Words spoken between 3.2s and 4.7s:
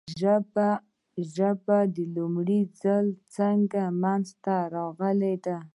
څنګه منځ ته